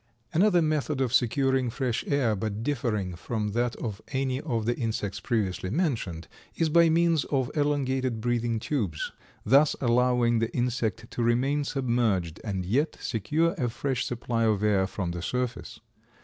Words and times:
Another 0.33 0.63
method 0.63 0.99
of 0.99 1.13
securing 1.13 1.69
fresh 1.69 2.03
air, 2.07 2.35
but 2.35 2.63
differing 2.63 3.15
from 3.15 3.49
that 3.49 3.75
of 3.75 4.01
any 4.07 4.41
of 4.41 4.65
the 4.65 4.75
insects 4.75 5.19
previously 5.19 5.69
mentioned, 5.69 6.27
is 6.55 6.69
by 6.69 6.89
means 6.89 7.23
of 7.25 7.51
elongated 7.55 8.19
breathing 8.19 8.59
tubes, 8.59 9.11
thus 9.45 9.75
allowing 9.79 10.39
the 10.39 10.49
insect 10.57 11.11
to 11.11 11.21
remain 11.21 11.63
submerged 11.63 12.41
and 12.43 12.65
yet 12.65 12.97
secure 12.99 13.53
a 13.59 13.69
fresh 13.69 14.03
supply 14.03 14.43
of 14.43 14.63
air 14.63 14.87
from 14.87 15.11
the 15.11 15.21
surface. 15.21 15.79